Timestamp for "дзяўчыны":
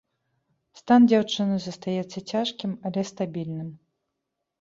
1.09-1.57